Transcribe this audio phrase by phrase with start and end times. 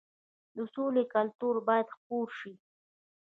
[0.55, 2.53] د سولې کلتور باید خپور شي.